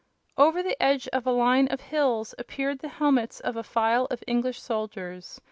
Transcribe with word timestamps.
Over 0.35 0.63
the 0.63 0.81
edge 0.81 1.07
of 1.09 1.27
a 1.27 1.31
line 1.31 1.67
of 1.67 1.79
hills 1.79 2.33
appeared 2.39 2.79
the 2.79 2.87
helmets 2.89 3.39
of 3.39 3.55
a 3.55 3.61
file 3.61 4.07
of 4.09 4.23
English 4.25 4.59
soldiers. 4.59 5.39